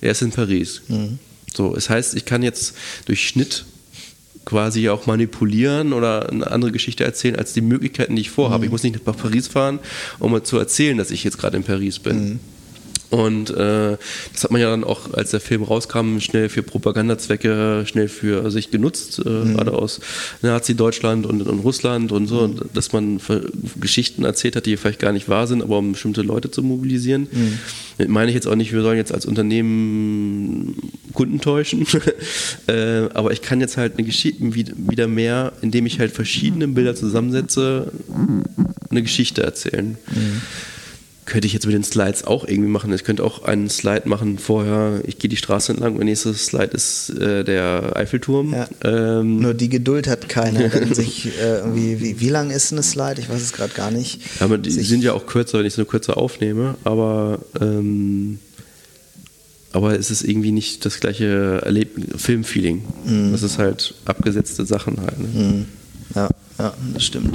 er 0.00 0.10
ist 0.10 0.22
in 0.22 0.30
Paris. 0.30 0.82
Mhm. 0.88 1.18
So, 1.54 1.74
es 1.74 1.88
heißt, 1.88 2.14
ich 2.14 2.24
kann 2.24 2.42
jetzt 2.42 2.74
durch 3.06 3.26
Schnitt 3.26 3.64
quasi 4.44 4.88
auch 4.88 5.06
manipulieren 5.06 5.92
oder 5.92 6.28
eine 6.28 6.50
andere 6.50 6.72
Geschichte 6.72 7.04
erzählen 7.04 7.36
als 7.36 7.52
die 7.52 7.60
Möglichkeiten, 7.60 8.16
die 8.16 8.22
ich 8.22 8.30
vorhabe. 8.30 8.58
Mhm. 8.58 8.64
Ich 8.64 8.70
muss 8.70 8.82
nicht 8.82 9.06
nach 9.06 9.16
Paris 9.16 9.48
fahren, 9.48 9.78
um 10.18 10.44
zu 10.44 10.58
erzählen, 10.58 10.98
dass 10.98 11.10
ich 11.10 11.24
jetzt 11.24 11.38
gerade 11.38 11.56
in 11.56 11.62
Paris 11.62 11.98
bin. 11.98 12.40
Und 13.12 13.50
äh, 13.50 13.98
das 14.32 14.44
hat 14.44 14.52
man 14.52 14.60
ja 14.62 14.70
dann 14.70 14.84
auch, 14.84 15.12
als 15.12 15.32
der 15.32 15.40
Film 15.40 15.62
rauskam, 15.62 16.18
schnell 16.18 16.48
für 16.48 16.62
Propagandazwecke, 16.62 17.84
schnell 17.84 18.08
für 18.08 18.50
sich 18.50 18.70
genutzt, 18.70 19.20
äh, 19.22 19.28
mhm. 19.28 19.54
gerade 19.54 19.74
aus 19.74 20.00
Nazi-Deutschland 20.40 21.26
und, 21.26 21.42
und, 21.42 21.58
Russland 21.58 22.10
und 22.10 22.26
so, 22.26 22.48
mhm. 22.48 22.60
dass 22.72 22.94
man 22.94 23.20
Geschichten 23.78 24.24
erzählt 24.24 24.56
hat, 24.56 24.64
die 24.64 24.78
vielleicht 24.78 24.98
gar 24.98 25.12
nicht 25.12 25.28
wahr 25.28 25.46
sind, 25.46 25.60
aber 25.60 25.76
um 25.76 25.92
bestimmte 25.92 26.22
Leute 26.22 26.50
zu 26.50 26.62
mobilisieren. 26.62 27.28
Mhm. 27.30 28.10
Meine 28.10 28.30
ich 28.30 28.34
jetzt 28.34 28.48
auch 28.48 28.56
nicht, 28.56 28.72
wir 28.72 28.80
sollen 28.80 28.96
jetzt 28.96 29.12
als 29.12 29.26
Unternehmen 29.26 30.74
Kunden 31.12 31.38
täuschen, 31.38 31.86
äh, 32.66 33.10
aber 33.12 33.32
ich 33.32 33.42
kann 33.42 33.60
jetzt 33.60 33.76
halt 33.76 33.98
eine 33.98 34.06
Geschichte 34.06 34.38
wieder 34.42 35.06
mehr, 35.06 35.52
indem 35.60 35.84
ich 35.84 36.00
halt 36.00 36.12
verschiedene 36.12 36.66
Bilder 36.66 36.94
zusammensetze, 36.94 37.92
eine 38.88 39.02
Geschichte 39.02 39.42
erzählen. 39.42 39.98
Mhm 40.08 40.40
könnte 41.32 41.46
ich 41.46 41.54
jetzt 41.54 41.64
mit 41.64 41.74
den 41.74 41.82
Slides 41.82 42.24
auch 42.24 42.46
irgendwie 42.46 42.68
machen. 42.68 42.92
Ich 42.92 43.04
könnte 43.04 43.24
auch 43.24 43.42
einen 43.44 43.70
Slide 43.70 44.06
machen 44.06 44.38
vorher, 44.38 45.00
ich 45.06 45.16
gehe 45.18 45.30
die 45.30 45.38
Straße 45.38 45.72
entlang, 45.72 45.96
der 45.96 46.04
nächste 46.04 46.34
Slide 46.34 46.72
ist 46.72 47.08
äh, 47.08 47.42
der 47.42 47.96
Eiffelturm. 47.96 48.52
Ja. 48.52 48.68
Ähm, 48.84 49.40
Nur 49.40 49.54
die 49.54 49.70
Geduld 49.70 50.08
hat 50.08 50.28
keiner, 50.28 50.68
sich 50.94 51.28
äh, 51.40 51.62
wie, 51.74 52.20
wie 52.20 52.28
lang 52.28 52.50
ist 52.50 52.70
eine 52.70 52.82
Slide? 52.82 53.18
Ich 53.18 53.30
weiß 53.30 53.40
es 53.40 53.54
gerade 53.54 53.72
gar 53.72 53.90
nicht. 53.90 54.20
Aber 54.40 54.58
die 54.58 54.70
sich 54.70 54.86
sind 54.86 55.02
ja 55.02 55.14
auch 55.14 55.24
kürzer, 55.24 55.58
wenn 55.58 55.64
ich 55.64 55.72
es 55.72 55.78
nur 55.78 55.86
kürzer 55.86 56.18
aufnehme, 56.18 56.74
aber 56.84 57.38
ähm, 57.58 58.38
aber 59.72 59.98
es 59.98 60.10
ist 60.10 60.24
irgendwie 60.24 60.52
nicht 60.52 60.84
das 60.84 61.00
gleiche 61.00 61.62
Filmfeeling. 62.14 62.84
Mm. 63.06 63.32
Das 63.32 63.42
ist 63.42 63.56
halt 63.56 63.94
abgesetzte 64.04 64.66
Sachen 64.66 65.00
halt. 65.00 65.18
Ne? 65.18 65.28
Mm. 65.42 65.66
Ja, 66.14 66.28
ja, 66.58 66.74
das 66.92 67.04
stimmt. 67.04 67.34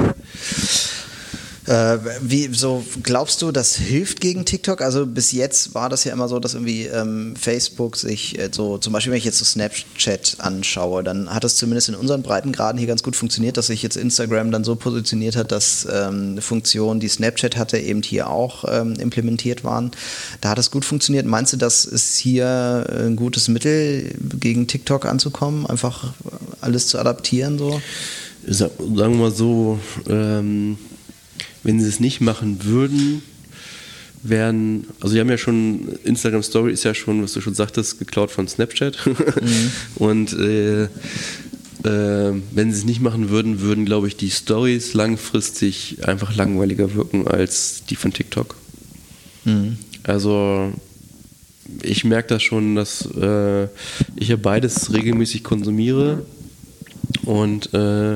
Äh, 1.68 1.98
wie 2.22 2.48
so 2.54 2.84
glaubst 3.04 3.42
du, 3.42 3.52
das 3.52 3.76
hilft 3.76 4.22
gegen 4.22 4.46
TikTok? 4.46 4.82
Also 4.82 5.06
bis 5.06 5.34
jetzt 5.34 5.76
war 5.76 5.90
das 5.90 6.06
ja 6.06 6.14
immer 6.14 6.30
so, 6.30 6.40
dass 6.40 6.54
irgendwie 6.54 6.86
ähm, 6.86 7.36
Facebook 7.36 7.98
sich 7.98 8.40
äh, 8.40 8.50
so, 8.52 8.78
zum 8.78 8.94
Beispiel 8.94 9.12
wenn 9.12 9.18
ich 9.18 9.26
jetzt 9.26 9.40
so 9.40 9.46
Snapchat 9.46 10.38
anschaue, 10.40 11.04
dann 11.04 11.34
hat 11.34 11.44
es 11.44 11.58
zumindest 11.58 11.90
in 11.90 11.96
unseren 11.96 12.24
Breitengraden 12.24 12.78
hier 12.78 12.88
ganz 12.88 13.04
gut 13.04 13.18
funktioniert, 13.18 13.58
dass 13.58 13.68
sich 13.68 13.84
jetzt 13.84 13.98
Instagram 13.98 14.52
dann 14.52 14.64
so 14.64 14.78
positioniert 14.78 15.36
hat, 15.36 15.52
dass 15.52 15.86
ähm, 15.92 16.42
Funktionen, 16.42 17.02
die 17.02 17.10
Snapchat 17.10 17.58
hatte, 17.58 17.78
eben 17.78 18.02
hier 18.02 18.30
auch 18.30 18.64
ähm, 18.70 18.94
implementiert 18.94 19.66
waren. 19.66 19.92
Da 20.40 20.50
hat 20.50 20.60
es 20.60 20.72
gut 20.72 20.86
funktioniert. 20.86 21.26
Meinst 21.26 21.52
du, 21.52 21.58
das 21.58 21.84
ist 21.84 22.18
hier 22.18 22.88
ein 22.90 23.18
gutes 23.18 23.50
Mittel, 23.50 24.16
gegen 24.40 24.68
TikTok 24.68 25.06
anzukommen, 25.06 25.66
einfach 25.66 26.14
alles 26.62 26.88
zu 26.88 26.98
adaptieren 26.98 27.58
so? 27.58 27.82
sagen 28.50 28.72
wir 28.96 29.10
mal 29.10 29.32
so, 29.32 29.80
ähm, 30.08 30.78
wenn 31.64 31.80
sie 31.80 31.88
es 31.88 32.00
nicht 32.00 32.22
machen 32.22 32.64
würden, 32.64 33.22
wären, 34.24 34.88
also 35.00 35.14
sie 35.14 35.20
haben 35.20 35.30
ja 35.30 35.38
schon, 35.38 35.90
Instagram 36.04 36.44
Story 36.44 36.72
ist 36.72 36.84
ja 36.84 36.94
schon, 36.94 37.24
was 37.24 37.34
du 37.34 37.42
schon 37.42 37.54
sagtest, 37.54 38.00
geklaut 38.00 38.32
von 38.32 38.48
Snapchat. 38.48 38.98
Mhm. 39.06 39.72
Und 39.96 40.34
äh, 40.34 40.84
äh, 40.84 40.90
wenn 41.84 42.72
sie 42.72 42.80
es 42.80 42.86
nicht 42.86 43.02
machen 43.02 43.30
würden, 43.30 43.62
würden, 43.62 43.86
glaube 43.86 44.08
ich, 44.08 44.18
die 44.18 44.32
Stories 44.32 44.94
langfristig 44.94 45.98
einfach 46.04 46.36
langweiliger 46.36 46.96
wirken 46.96 47.28
als 47.28 47.84
die 47.90 47.96
von 47.96 48.12
TikTok. 48.12 48.56
Mhm. 49.46 49.78
Also 50.04 50.74
ich 51.84 52.04
merke 52.04 52.30
das 52.30 52.44
schon, 52.44 52.76
dass 52.76 53.06
äh, 53.16 53.66
ich 54.16 54.30
ja 54.30 54.38
beides 54.38 54.94
regelmäßig 54.94 55.44
konsumiere 55.44 56.26
und 57.24 57.74
äh, 57.74 58.16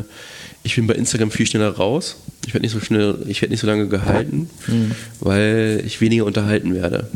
ich 0.63 0.75
bin 0.75 0.87
bei 0.87 0.95
Instagram 0.95 1.31
viel 1.31 1.45
schneller 1.45 1.75
raus. 1.75 2.17
Ich 2.45 2.53
werde 2.53 2.63
nicht 2.65 2.73
so 2.73 2.79
schnell, 2.79 3.19
ich 3.27 3.41
werde 3.41 3.53
nicht 3.53 3.61
so 3.61 3.67
lange 3.67 3.87
gehalten, 3.87 4.49
mhm. 4.67 4.91
weil 5.19 5.83
ich 5.85 6.01
weniger 6.01 6.25
unterhalten 6.25 6.73
werde. 6.73 7.07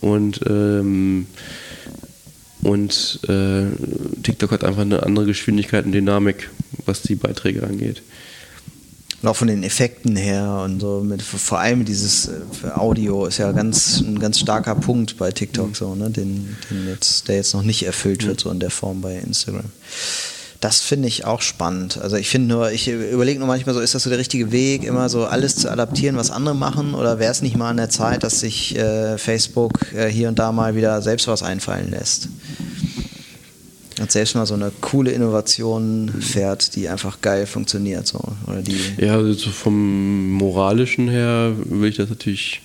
Und 0.00 0.40
ähm, 0.48 1.26
und 2.62 3.18
äh, 3.28 3.64
TikTok 4.22 4.52
hat 4.52 4.64
einfach 4.64 4.82
eine 4.82 5.02
andere 5.02 5.26
Geschwindigkeit 5.26 5.84
und 5.84 5.92
Dynamik, 5.92 6.48
was 6.86 7.02
die 7.02 7.16
Beiträge 7.16 7.64
angeht. 7.64 8.02
Und 9.20 9.28
auch 9.28 9.36
von 9.36 9.48
den 9.48 9.62
Effekten 9.62 10.16
her 10.16 10.62
und 10.64 10.80
so, 10.80 11.00
mit, 11.04 11.22
vor 11.22 11.58
allem 11.58 11.84
dieses 11.84 12.28
äh, 12.28 12.70
Audio 12.74 13.26
ist 13.26 13.38
ja 13.38 13.50
ganz, 13.52 14.00
ein 14.00 14.18
ganz 14.18 14.38
starker 14.38 14.74
Punkt 14.76 15.16
bei 15.16 15.32
TikTok, 15.32 15.70
mhm. 15.70 15.74
so, 15.74 15.94
ne, 15.94 16.10
den, 16.10 16.56
den 16.70 16.88
jetzt, 16.88 17.28
der 17.28 17.36
jetzt 17.36 17.54
noch 17.54 17.62
nicht 17.62 17.84
erfüllt 17.84 18.26
wird, 18.26 18.38
mhm. 18.38 18.42
so 18.42 18.50
in 18.50 18.60
der 18.60 18.70
Form 18.70 19.00
bei 19.00 19.16
Instagram. 19.16 19.64
Das 20.62 20.80
finde 20.80 21.08
ich 21.08 21.24
auch 21.24 21.42
spannend. 21.42 21.98
Also 22.00 22.14
ich 22.14 22.28
finde 22.28 22.54
nur, 22.54 22.70
ich 22.70 22.86
überlege 22.86 23.40
nur 23.40 23.48
manchmal 23.48 23.74
so, 23.74 23.80
ist 23.80 23.96
das 23.96 24.04
so 24.04 24.10
der 24.10 24.20
richtige 24.20 24.52
Weg, 24.52 24.84
immer 24.84 25.08
so 25.08 25.24
alles 25.24 25.56
zu 25.56 25.68
adaptieren, 25.68 26.16
was 26.16 26.30
andere 26.30 26.54
machen? 26.54 26.94
Oder 26.94 27.18
wäre 27.18 27.32
es 27.32 27.42
nicht 27.42 27.56
mal 27.56 27.70
an 27.70 27.78
der 27.78 27.90
Zeit, 27.90 28.22
dass 28.22 28.38
sich 28.38 28.76
äh, 28.78 29.18
Facebook 29.18 29.92
äh, 29.92 30.06
hier 30.06 30.28
und 30.28 30.38
da 30.38 30.52
mal 30.52 30.76
wieder 30.76 31.02
selbst 31.02 31.26
was 31.26 31.42
einfallen 31.42 31.90
lässt? 31.90 32.28
Und 34.00 34.12
selbst 34.12 34.36
mal 34.36 34.46
so 34.46 34.54
eine 34.54 34.70
coole 34.80 35.10
Innovation 35.10 36.12
fährt, 36.20 36.76
die 36.76 36.88
einfach 36.88 37.20
geil 37.20 37.46
funktioniert. 37.46 38.06
So. 38.06 38.20
Oder 38.46 38.62
die 38.62 38.78
ja, 38.98 39.16
also 39.16 39.50
vom 39.50 40.30
Moralischen 40.30 41.08
her 41.08 41.54
will 41.56 41.90
ich 41.90 41.96
das 41.96 42.08
natürlich, 42.08 42.62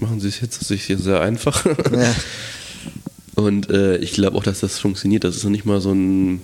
machen 0.00 0.20
sie 0.20 0.28
es 0.28 0.42
jetzt 0.42 0.62
sich 0.62 0.84
sehr 0.84 1.22
einfach. 1.22 1.64
Ja. 1.64 2.14
Und 3.36 3.70
äh, 3.70 3.96
ich 3.96 4.12
glaube 4.12 4.36
auch, 4.36 4.42
dass 4.42 4.60
das 4.60 4.78
funktioniert. 4.78 5.24
Das 5.24 5.34
ist 5.34 5.44
noch 5.44 5.50
nicht 5.50 5.64
mal 5.64 5.80
so 5.80 5.92
ein 5.92 6.42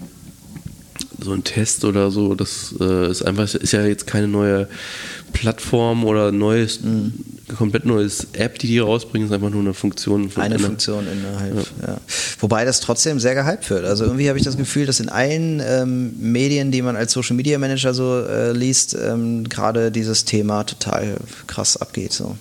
so 1.21 1.33
ein 1.33 1.45
Test 1.45 1.85
oder 1.85 2.11
so, 2.11 2.35
das 2.35 2.75
äh, 2.81 3.11
ist 3.11 3.23
einfach, 3.23 3.53
ist 3.53 3.73
ja 3.73 3.85
jetzt 3.85 4.07
keine 4.07 4.29
neue 4.29 4.69
Plattform 5.33 6.05
oder 6.05 6.33
neues, 6.33 6.81
mhm. 6.81 7.13
komplett 7.57 7.85
neues 7.85 8.29
App, 8.35 8.59
die 8.59 8.69
die 8.69 8.79
rausbringen, 8.79 9.29
ist 9.29 9.35
einfach 9.35 9.51
nur 9.51 9.61
eine 9.61 9.75
Funktion. 9.75 10.31
Von 10.31 10.43
eine 10.43 10.55
einer. 10.55 10.65
Funktion 10.65 11.07
innerhalb, 11.07 11.55
ja. 11.83 11.89
ja. 11.89 12.01
Wobei 12.41 12.65
das 12.65 12.81
trotzdem 12.81 13.19
sehr 13.19 13.35
gehypt 13.35 13.69
wird. 13.71 13.85
Also 13.85 14.05
irgendwie 14.05 14.29
habe 14.29 14.39
ich 14.39 14.45
das 14.45 14.57
Gefühl, 14.57 14.87
dass 14.87 15.01
in 15.01 15.09
allen 15.09 15.61
ähm, 15.65 16.15
Medien, 16.19 16.71
die 16.71 16.83
man 16.83 16.97
als 16.97 17.13
Social 17.13 17.37
Media 17.37 17.59
Manager 17.59 17.95
so 17.95 18.21
äh, 18.21 18.53
liest, 18.53 18.97
ähm, 19.01 19.49
gerade 19.49 19.91
dieses 19.91 20.25
Thema 20.25 20.65
total 20.65 21.17
krass 21.47 21.77
abgeht. 21.77 22.13
So. 22.13 22.37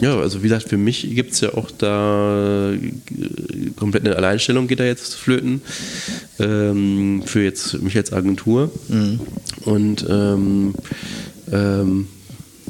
Ja, 0.00 0.18
also 0.18 0.42
wie 0.42 0.48
gesagt, 0.48 0.68
für 0.68 0.76
mich 0.76 1.14
gibt 1.14 1.32
es 1.32 1.40
ja 1.40 1.54
auch 1.54 1.70
da 1.70 2.72
äh, 2.72 2.78
komplett 3.76 4.04
eine 4.04 4.16
Alleinstellung 4.16 4.66
geht 4.66 4.80
da 4.80 4.84
jetzt 4.84 5.14
flöten. 5.14 5.62
Ähm, 6.38 7.22
für 7.24 7.42
jetzt 7.42 7.80
mich 7.80 7.96
als 7.96 8.12
Agentur. 8.12 8.70
Mhm. 8.88 9.20
Und 9.64 10.06
ähm, 10.08 10.74
ähm, 11.50 12.08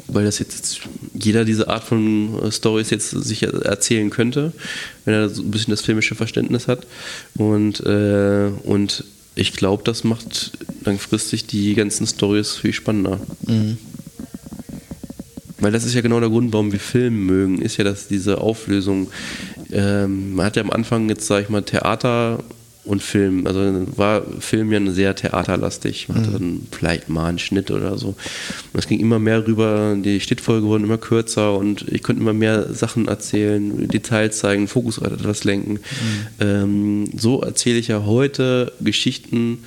weil 0.07 0.23
das 0.23 0.39
jetzt 0.39 0.81
jeder 1.13 1.45
diese 1.45 1.67
Art 1.67 1.83
von 1.83 2.41
äh, 2.41 2.51
Stories 2.51 2.89
jetzt 2.89 3.09
sich 3.09 3.43
erzählen 3.43 4.09
könnte, 4.09 4.53
wenn 5.05 5.13
er 5.13 5.29
so 5.29 5.41
ein 5.41 5.51
bisschen 5.51 5.71
das 5.71 5.81
filmische 5.81 6.15
Verständnis 6.15 6.67
hat. 6.67 6.87
Und, 7.35 7.81
äh, 7.81 8.49
und 8.63 9.03
ich 9.35 9.53
glaube, 9.53 9.83
das 9.83 10.03
macht 10.03 10.51
langfristig 10.83 11.45
die 11.45 11.75
ganzen 11.75 12.07
Stories 12.07 12.55
viel 12.55 12.73
spannender. 12.73 13.19
Mhm. 13.45 13.77
Weil 15.59 15.71
das 15.71 15.85
ist 15.85 15.95
ja 15.95 16.01
genau 16.01 16.19
der 16.19 16.29
Grund, 16.29 16.53
warum 16.53 16.71
wir 16.71 16.79
Filmen 16.79 17.25
mögen, 17.25 17.61
ist 17.61 17.77
ja, 17.77 17.83
dass 17.83 18.07
diese 18.07 18.39
Auflösung, 18.39 19.09
ähm, 19.71 20.35
man 20.35 20.45
hat 20.45 20.55
ja 20.55 20.61
am 20.61 20.69
Anfang 20.69 21.09
jetzt, 21.09 21.25
sag 21.27 21.43
ich 21.43 21.49
mal, 21.49 21.63
Theater 21.63 22.43
und 22.87 23.03
Film. 23.03 23.45
Also 23.45 23.59
war 23.95 24.23
Film 24.39 24.71
ja 24.71 24.91
sehr 24.91 25.15
theaterlastig. 25.15 26.07
Man 26.07 26.19
hatte 26.19 26.29
mhm. 26.29 26.33
dann 26.33 26.67
vielleicht 26.71 27.09
mal 27.09 27.27
einen 27.27 27.39
Schnitt 27.39 27.69
oder 27.69 27.97
so. 27.97 28.09
Und 28.09 28.79
es 28.79 28.87
ging 28.87 28.99
immer 28.99 29.19
mehr 29.19 29.45
rüber, 29.45 29.95
die 29.97 30.19
Schnittfolge 30.19 30.65
wurden 30.67 30.85
immer 30.85 30.97
kürzer 30.97 31.55
und 31.55 31.85
ich 31.89 32.01
konnte 32.01 32.21
immer 32.21 32.33
mehr 32.33 32.73
Sachen 32.73 33.07
erzählen, 33.07 33.87
Details 33.87 34.39
zeigen, 34.39 34.67
Fokus 34.67 34.97
etwas 34.99 35.43
lenken. 35.43 35.73
Mhm. 35.73 35.79
Ähm, 36.39 37.09
so 37.17 37.41
erzähle 37.41 37.77
ich 37.77 37.89
ja 37.89 38.05
heute 38.05 38.71
Geschichten, 38.79 39.59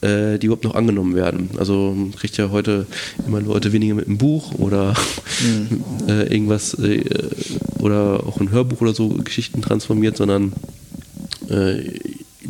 äh, 0.00 0.38
die 0.38 0.46
überhaupt 0.46 0.64
noch 0.64 0.74
angenommen 0.74 1.14
werden. 1.14 1.50
Also 1.58 1.96
kriegt 2.18 2.36
ja 2.36 2.50
heute 2.50 2.86
immer 3.26 3.40
Leute 3.40 3.72
weniger 3.72 3.94
mit 3.94 4.06
einem 4.06 4.18
Buch 4.18 4.54
oder 4.54 4.94
mhm. 5.42 5.84
äh, 6.08 6.22
irgendwas 6.24 6.74
äh, 6.74 7.04
oder 7.78 8.24
auch 8.26 8.40
ein 8.40 8.50
Hörbuch 8.50 8.80
oder 8.80 8.94
so 8.94 9.08
Geschichten 9.08 9.62
transformiert, 9.62 10.16
sondern 10.16 10.52
äh, 11.48 11.82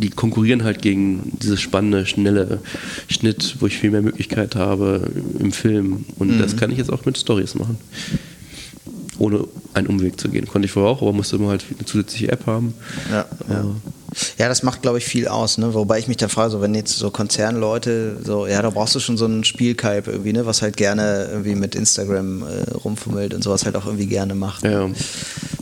die 0.03 0.11
konkurrieren 0.11 0.65
halt 0.65 0.83
gegen 0.83 1.33
dieses 1.41 1.61
spannende, 1.61 2.07
schnelle 2.07 2.61
Schnitt, 3.09 3.57
wo 3.61 3.67
ich 3.67 3.79
viel 3.79 3.91
mehr 3.91 4.03
Möglichkeit 4.03 4.57
habe 4.57 5.11
im 5.39 5.53
Film. 5.53 6.05
Und 6.19 6.37
mhm. 6.37 6.39
das 6.41 6.57
kann 6.57 6.71
ich 6.71 6.79
jetzt 6.79 6.93
auch 6.93 7.05
mit 7.05 7.17
Stories 7.17 7.55
machen. 7.55 7.79
Ohne 9.19 9.45
einen 9.75 9.87
Umweg 9.87 10.21
zu 10.21 10.29
gehen. 10.29 10.47
Konnte 10.47 10.67
ich 10.67 10.73
vorher 10.73 10.91
auch, 10.91 11.03
aber 11.03 11.13
musste 11.13 11.37
immer 11.37 11.49
halt 11.49 11.65
eine 11.77 11.87
zusätzliche 11.87 12.33
App 12.33 12.47
haben. 12.47 12.75
Ja, 13.11 13.27
ja. 13.49 13.65
Ja, 14.39 14.49
das 14.49 14.63
macht, 14.63 14.83
glaube 14.83 14.99
ich, 14.99 15.05
viel 15.05 15.27
aus, 15.27 15.57
ne? 15.57 15.73
Wobei 15.73 15.99
ich 15.99 16.07
mich 16.07 16.19
dann 16.19 16.29
frage, 16.29 16.51
so 16.51 16.61
wenn 16.61 16.75
jetzt 16.75 16.99
so 16.99 17.11
Konzernleute, 17.11 18.19
so, 18.23 18.47
ja, 18.47 18.61
da 18.61 18.69
brauchst 18.69 18.95
du 18.95 19.01
schon 19.01 19.17
so 19.17 19.25
einen 19.25 19.43
Spielkalb 19.45 20.07
irgendwie, 20.07 20.35
ne, 20.35 20.45
was 20.45 20.61
halt 20.61 20.77
gerne 20.77 21.29
irgendwie 21.31 21.55
mit 21.55 21.75
Instagram 21.75 22.43
äh, 22.43 22.71
rumfummelt 22.73 23.33
und 23.33 23.43
sowas 23.43 23.65
halt 23.65 23.75
auch 23.75 23.87
irgendwie 23.87 24.07
gerne 24.07 24.35
macht. 24.35 24.65
Ja. 24.65 24.91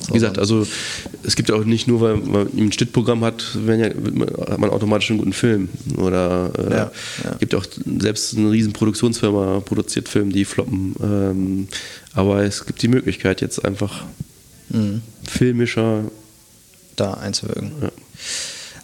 Wie 0.09 0.15
gesagt, 0.15 0.39
also 0.39 0.67
es 1.23 1.37
gibt 1.37 1.51
auch 1.51 1.65
nicht 1.65 1.87
nur, 1.87 2.01
weil 2.01 2.17
man 2.17 2.49
ein 2.57 2.73
Schnittprogramm 2.73 3.25
hat, 3.25 3.45
wenn 3.55 3.81
ja, 3.81 3.87
hat 3.87 4.59
man 4.59 4.71
automatisch 4.71 5.11
einen 5.11 5.19
guten 5.19 5.33
Film. 5.33 5.69
Oder 5.97 6.51
äh, 6.59 6.71
ja, 6.71 6.93
ja. 7.25 7.35
gibt 7.39 7.55
auch 7.55 7.65
selbst 7.99 8.37
eine 8.37 8.51
riesen 8.51 8.73
Produktionsfirma 8.73 9.61
produziert 9.61 10.09
Filme, 10.09 10.33
die 10.33 10.45
floppen. 10.45 10.95
Ähm, 11.03 11.69
aber 12.15 12.43
es 12.43 12.67
gibt 12.67 12.83
die 12.83 12.89
Möglichkeit 12.89 13.41
jetzt 13.41 13.65
einfach 13.65 14.05
mhm. 14.71 15.03
filmischer 15.29 16.05
da 16.97 17.15
einzuwirken. 17.15 17.73
Ja. 17.81 17.91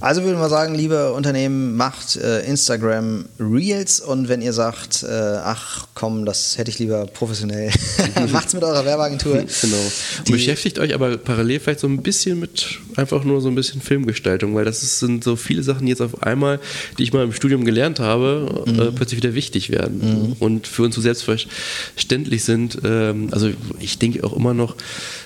Also 0.01 0.23
würde 0.23 0.39
man 0.39 0.51
sagen, 0.51 0.75
liebe 0.75 1.13
Unternehmen, 1.13 1.75
macht 1.75 2.17
äh, 2.17 2.41
Instagram 2.41 3.27
Reels 3.41 4.01
und 4.01 4.29
wenn 4.29 4.43
ihr 4.43 4.53
sagt, 4.53 5.03
äh, 5.03 5.07
ach 5.09 5.87
komm, 5.95 6.27
das 6.27 6.59
hätte 6.59 6.71
ich 6.71 6.79
lieber 6.79 7.07
professionell, 7.07 7.71
macht's 8.33 8.53
mit 8.53 8.63
eurer 8.63 8.85
Werbeagentur. 8.85 9.45
Genau. 9.63 9.77
Und 10.19 10.31
beschäftigt 10.31 10.79
euch 10.79 10.95
aber 10.95 11.17
parallel 11.17 11.61
vielleicht 11.61 11.81
so 11.81 11.87
ein 11.87 12.03
bisschen 12.03 12.39
mit 12.39 12.79
einfach 12.97 13.25
nur 13.25 13.41
so 13.41 13.49
ein 13.49 13.55
bisschen 13.55 13.81
Filmgestaltung, 13.81 14.55
weil 14.55 14.65
das 14.65 14.83
ist, 14.83 14.99
sind 14.99 15.25
so 15.25 15.35
viele 15.35 15.63
Sachen 15.63 15.87
jetzt 15.87 16.03
auf 16.03 16.23
einmal, 16.23 16.61
die 16.99 17.03
ich 17.03 17.13
mal 17.13 17.25
im 17.25 17.33
Studium 17.33 17.65
gelernt 17.65 17.99
habe, 17.99 18.65
äh, 18.67 18.71
mhm. 18.71 18.81
äh, 18.81 18.93
plötzlich 18.93 19.23
wieder 19.23 19.35
wichtig 19.35 19.71
werden 19.71 20.01
mhm. 20.01 20.37
und 20.39 20.67
für 20.67 20.83
uns 20.83 20.95
so 20.95 21.01
selbstverständlich 21.01 22.45
sind. 22.45 22.79
Ähm, 22.85 23.29
also 23.33 23.51
ich 23.81 23.99
denke 23.99 24.25
auch 24.25 24.35
immer 24.35 24.55
noch, 24.55 24.77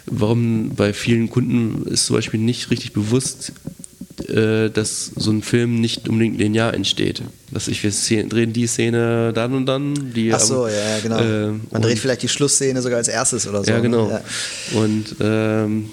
warum 0.07 0.75
bei 0.77 0.93
vielen 0.93 1.29
Kunden 1.29 1.87
ist 1.87 2.07
zum 2.07 2.17
Beispiel 2.17 2.41
nicht 2.41 2.71
richtig 2.71 2.93
bewusst, 2.93 3.53
äh, 4.31 4.71
dass 4.71 5.11
so 5.17 5.31
ein 5.31 5.43
Film 5.43 5.81
nicht 5.81 6.09
unbedingt 6.09 6.39
linear 6.39 6.75
entsteht. 6.75 7.23
Dass 7.51 7.69
ich, 7.69 7.83
wir 7.83 8.29
drehen 8.29 8.53
die 8.53 8.67
Szene 8.67 9.33
dann 9.33 9.55
und 9.55 9.67
dann. 9.67 10.13
Die, 10.15 10.33
Ach 10.33 10.41
so, 10.41 10.69
ja, 10.69 11.01
genau. 11.03 11.19
Äh, 11.19 11.53
Man 11.71 11.83
dreht 11.83 11.99
vielleicht 11.99 12.23
die 12.23 12.29
Schlussszene 12.29 12.81
sogar 12.81 12.99
als 12.99 13.09
erstes 13.09 13.47
oder 13.47 13.65
so. 13.65 13.71
Ja, 13.71 13.79
ne? 13.79 13.83
genau. 13.83 14.11
Ja. 14.11 14.23
Und 14.79 15.17
ähm, 15.21 15.91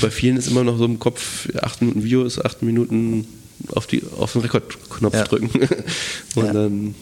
bei 0.00 0.10
vielen 0.10 0.36
ist 0.36 0.48
immer 0.48 0.64
noch 0.64 0.78
so 0.78 0.84
im 0.84 0.98
Kopf, 0.98 1.48
acht 1.60 1.80
Minuten 1.80 2.04
Video 2.04 2.24
ist 2.24 2.44
acht 2.44 2.62
Minuten 2.62 3.26
auf, 3.72 3.86
die, 3.86 4.02
auf 4.18 4.32
den 4.32 4.42
Rekordknopf 4.42 5.14
ja. 5.14 5.24
drücken. 5.24 5.50
und 6.36 6.46
ja. 6.46 6.52
dann 6.52 6.94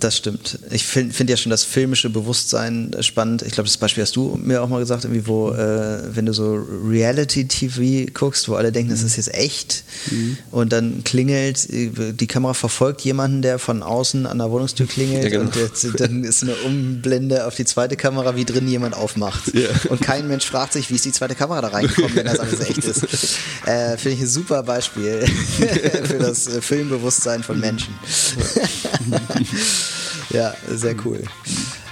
Das 0.00 0.16
stimmt. 0.16 0.58
Ich 0.70 0.84
finde 0.84 1.12
find 1.12 1.28
ja 1.28 1.36
schon 1.36 1.50
das 1.50 1.62
filmische 1.62 2.08
Bewusstsein 2.08 2.96
spannend. 3.00 3.42
Ich 3.42 3.52
glaube, 3.52 3.68
das 3.68 3.76
Beispiel 3.76 4.02
hast 4.02 4.16
du 4.16 4.38
mir 4.42 4.62
auch 4.62 4.68
mal 4.68 4.78
gesagt, 4.78 5.04
irgendwie, 5.04 5.26
wo, 5.26 5.50
äh, 5.50 6.16
wenn 6.16 6.24
du 6.24 6.32
so 6.32 6.54
Reality-TV 6.54 8.10
guckst, 8.14 8.48
wo 8.48 8.54
alle 8.54 8.72
denken, 8.72 8.90
das 8.90 9.02
ist 9.02 9.16
jetzt 9.16 9.34
echt 9.34 9.84
mhm. 10.10 10.38
und 10.50 10.72
dann 10.72 11.04
klingelt, 11.04 11.68
die 11.70 12.26
Kamera 12.26 12.54
verfolgt 12.54 13.02
jemanden, 13.02 13.42
der 13.42 13.58
von 13.58 13.82
außen 13.82 14.24
an 14.26 14.38
der 14.38 14.50
Wohnungstür 14.50 14.86
klingelt 14.86 15.24
ja, 15.24 15.28
genau. 15.28 15.44
und 15.44 15.54
der, 15.54 15.90
dann 16.08 16.24
ist 16.24 16.42
eine 16.42 16.54
Umblende 16.64 17.46
auf 17.46 17.54
die 17.54 17.66
zweite 17.66 17.96
Kamera, 17.96 18.36
wie 18.36 18.46
drin 18.46 18.66
jemand 18.68 18.94
aufmacht. 18.94 19.52
Ja. 19.54 19.68
Und 19.90 20.00
kein 20.00 20.26
Mensch 20.28 20.46
fragt 20.46 20.72
sich, 20.72 20.88
wie 20.90 20.94
ist 20.94 21.04
die 21.04 21.12
zweite 21.12 21.34
Kamera 21.34 21.60
da 21.60 21.68
reingekommen, 21.68 22.14
wenn 22.14 22.24
das 22.24 22.38
alles 22.38 22.60
echt 22.68 22.84
ist. 22.84 23.02
Äh, 23.66 23.98
finde 23.98 24.16
ich 24.16 24.20
ein 24.22 24.28
super 24.28 24.62
Beispiel 24.62 25.26
für 26.04 26.18
das 26.18 26.48
Filmbewusstsein 26.62 27.42
von 27.42 27.60
Menschen. 27.60 27.94
Ja, 30.30 30.54
sehr 30.68 30.94
cool. 31.04 31.22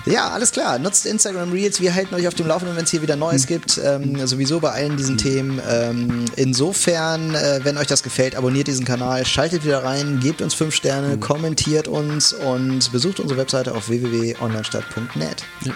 Ja, 0.07 0.31
alles 0.31 0.53
klar. 0.53 0.79
Nutzt 0.79 1.05
Instagram 1.07 1.53
Reels. 1.53 1.81
Wir 1.81 1.95
halten 1.95 2.15
euch 2.15 2.27
auf 2.27 2.35
dem 2.35 2.47
Laufenden, 2.47 2.77
wenn 2.77 2.85
es 2.85 2.91
hier 2.91 3.03
wieder 3.03 3.17
Neues 3.17 3.45
mhm. 3.45 3.49
gibt. 3.49 3.81
Ähm, 3.85 4.27
sowieso 4.27 4.61
bei 4.61 4.71
allen 4.71 4.97
diesen 4.97 5.19
Themen. 5.19 5.61
Ähm, 5.69 6.25
insofern, 6.37 7.35
äh, 7.35 7.61
wenn 7.63 7.77
euch 7.77 7.89
das 7.89 8.03
gefällt, 8.03 8.35
abonniert 8.35 8.69
diesen 8.69 8.87
Kanal, 8.87 9.27
schaltet 9.27 9.65
wieder 9.65 9.85
rein, 9.85 10.21
gebt 10.21 10.41
uns 10.41 10.55
fünf 10.55 10.75
Sterne, 10.75 11.17
mhm. 11.17 11.21
kommentiert 11.21 11.89
uns 11.89 12.33
und 12.33 12.91
besucht 12.91 13.21
unsere 13.21 13.39
Webseite 13.39 13.75
auf 13.75 13.89
www.onlinestadt.net. 13.89 15.45
Ja. 15.65 15.75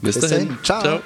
Bis, 0.00 0.18
Bis 0.18 0.30
dahin. 0.30 0.48
dahin. 0.48 0.58
Ciao. 0.62 0.80
Ciao. 0.80 1.00